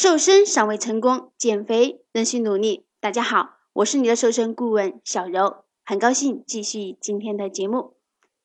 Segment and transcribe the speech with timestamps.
[0.00, 2.86] 瘦身尚未成功，减肥仍需努力。
[3.00, 7.96] 大家好，我是你的瘦身顾问小柔，很高兴继续今天的节目。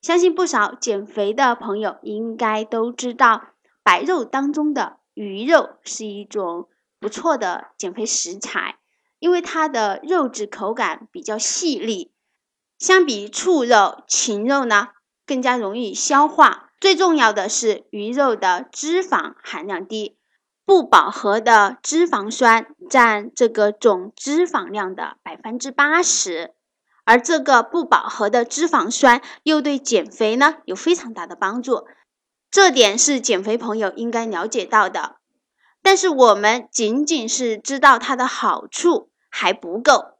[0.02, 3.50] 相信不少减肥的朋友应该都知道，
[3.84, 8.80] 白肉当中的鱼肉是一种不错的减肥食材，
[9.20, 12.10] 因为它的肉质口感比较细腻，
[12.80, 14.88] 相比畜肉、禽肉呢
[15.24, 16.72] 更加容易消化。
[16.80, 20.18] 最重要的是，鱼肉的脂肪含量低。
[20.66, 26.54] 不饱和的脂肪酸占这个总脂肪量的百分之八十，
[27.04, 31.84] 而这个不饱和的脂肪酸又对减肥呢有非常大的帮助，
[32.50, 35.16] 这点是减肥朋友应该了解到的。
[35.82, 40.16] 但是我们仅仅是知道它的好处还不够，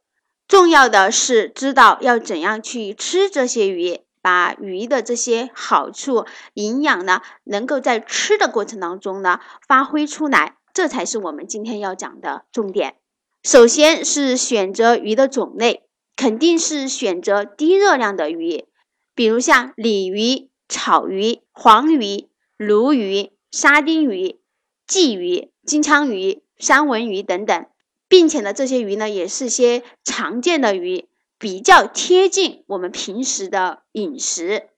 [0.47, 4.01] 重要的是知道要怎样去吃这些鱼。
[4.25, 6.25] 把鱼的这些好处、
[6.55, 12.95] 营养呢，能够在吃的过程当中呢发挥出来，这才是我们今天要讲的重点。
[13.43, 15.83] 首先是选择鱼的种类，
[16.15, 18.65] 肯定是选择低热量的鱼，
[19.13, 24.39] 比如像鲤鱼、草鱼、黄鱼、鲈鱼、沙丁鱼、
[24.87, 27.67] 鲫鱼、金枪鱼、三文鱼等等，
[28.07, 31.07] 并且呢，这些鱼呢也是些常见的鱼。
[31.45, 34.69] 比较贴近我们平时的饮食，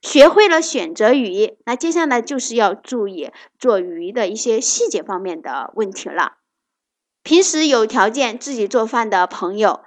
[0.00, 6.34] 学会了选择鱼，那接下来就是要注意做鱼的一些细节方面的问题了。
[7.24, 9.80] 平时有条件自己做饭的朋友，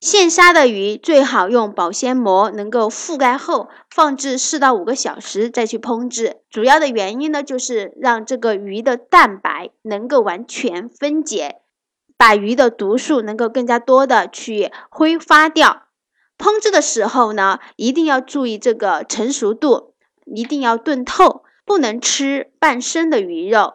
[0.00, 6.38] 现杀的鱼最好用保鲜膜能够覆盖后，放置四到五个小时再去烹制。
[6.50, 11.60] 主要的原因呢，就是让这个鱼的蛋白能够完全分解。
[12.16, 15.84] 把鱼的毒素能够更加多的去挥发掉。
[16.38, 23.74] 烹制的时候呢，一定要注意这个成熟度，一定要炖透，不能吃半生的鱼肉。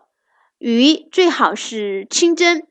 [0.60, 2.64] 鱼最好是清蒸。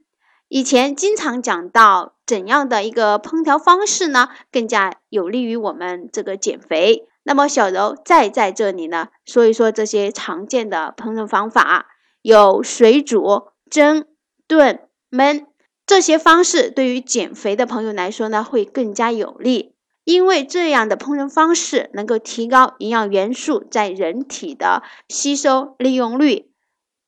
[0.47, 7.09] 以前经常讲到怎样的一个烹调方式呢，更加有利于我们这个减肥。
[7.25, 11.87] 那么小柔再在这里呢，说一说这些常见的烹饪方法，
[12.23, 14.07] 有水煮、蒸、
[14.47, 14.81] 炖、
[15.11, 15.47] 焖。
[15.91, 19.75] 这些方式对于减肥的朋友来说呢，会更加有利，
[20.05, 26.53] 因为这样的烹饪方式能够提高营养元素在人体的吸收利用率。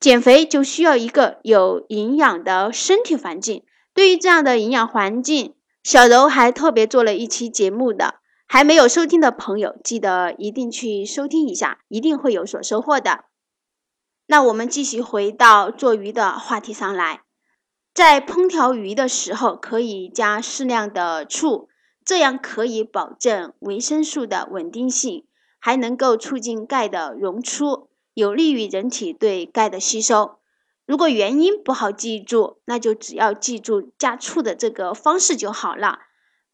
[0.01, 3.63] 减肥就需要一个有营养的身体环境。
[3.93, 13.23] 对于这样的营养环境，小柔还特别做了一期节目的，还没有收听的朋友，记得一定去收听一下，一定会有所收获的。
[14.27, 17.22] 那我们继续回到做鱼的话题上来。
[17.93, 21.69] 在烹调鱼的时候，可以加适量的醋，
[22.03, 25.27] 这样可以保证维生素的稳定性，
[25.59, 30.39] 还能够促进钙的溶出，有利于人体对钙的吸收。
[30.87, 35.99] 如果原因不好记住，那就只要记住加醋的这个方式就好了。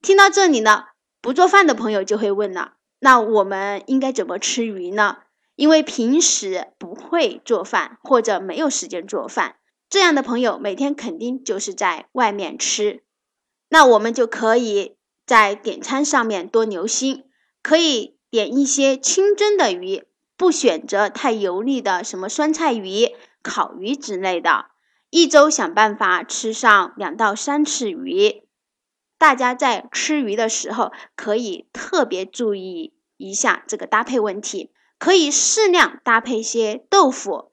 [0.02, 0.88] 听到这里呢，
[1.22, 5.20] 不做饭的朋友就会问了：那我们应该怎么吃鱼呢？
[5.56, 9.56] 因为平时不会做饭或者没有时间做饭。
[9.90, 13.04] 这样的朋友每天肯定就是在外面吃，
[13.70, 14.96] 那我们就可以
[15.26, 17.26] 在点餐上面多留心，
[17.64, 20.04] 可以点一些清蒸的鱼，
[20.38, 24.68] 不选择太油腻的什么酸菜鱼、烤鱼之类的。
[25.10, 28.44] 一周想办法吃上两到三次鱼。
[29.18, 37.49] 大家在吃鱼的时候可以特别注意一下这个搭配问题，可以适量搭配些豆腐。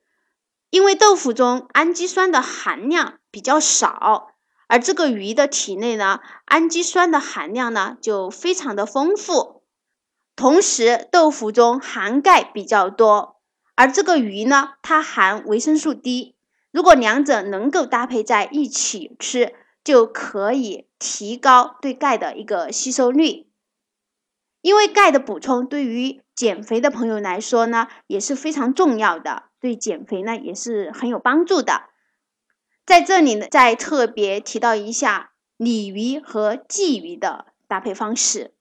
[0.71, 4.29] 因为豆腐中氨基酸的含量比较少，
[4.67, 9.63] 而这个鱼的体内呢，氨基酸的含量呢就非常的丰富。
[10.35, 13.41] 同时，豆腐中含钙比较多，
[13.75, 16.37] 而这个鱼呢，它含维生素 D。
[16.73, 23.47] 如果两者能够搭配在一起吃，就可以提高对钙的一个吸收率。
[24.61, 29.45] 因为钙的补充对于减肥的朋友来说呢，也是非常重要的。
[29.61, 31.91] 对减肥呢也是很有帮助的。
[32.85, 38.55] 在这里呢，再特别提到一下鲤鱼和鲫鱼的搭配方式。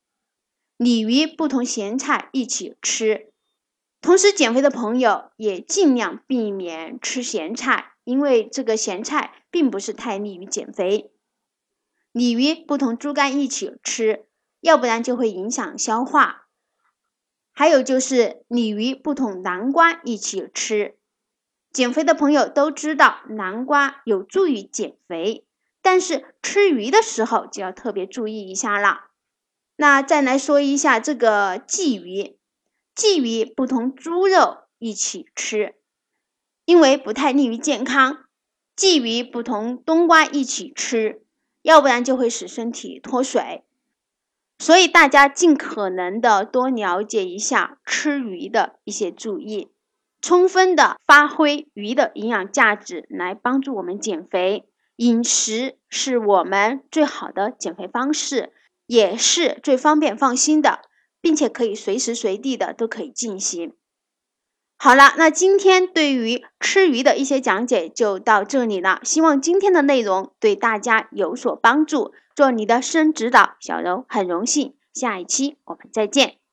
[0.77, 3.31] 鲤鱼不同咸菜一起吃，
[4.01, 11.11] 同时减肥的朋友也尽量避免吃咸菜，因为这个咸菜并不是太利于减肥。
[12.11, 14.25] 鲤鱼不同猪肝一起吃，
[14.59, 16.44] 要不然就会影响消化。
[17.57, 20.97] 还有就是鲤鱼不同南瓜一起吃，
[21.71, 25.45] 减肥的朋友都知道南瓜有助于减肥，
[25.81, 29.05] 但是吃鱼的时候就要特别注意一下了。
[29.77, 32.37] 那再来说一下这个鲫鱼，
[32.95, 35.75] 鲫鱼不同猪肉一起吃，
[36.65, 38.25] 因为不太利于健康，
[38.75, 41.25] 鲫鱼不同冬瓜一起吃，
[41.61, 43.64] 要不然就会使身体脱水。
[44.57, 49.69] 所以大家尽可能的多了解一下吃鱼的一些注意，
[50.21, 54.67] 充分的发挥鱼的营养价值，来帮助我们减肥。
[54.95, 58.53] 饮食是我们最好的减肥方式，
[58.87, 60.79] 也是最方便放心的，
[61.19, 63.73] 并且可以随时随地的都可以进行。
[64.77, 72.13] 好了，那今天对于吃鱼的一些讲解就到这里了，希望今天的内容对大家有所帮助。
[72.35, 74.75] 做你的私人指导，小柔很荣幸。
[74.93, 76.44] 下一期我们再见。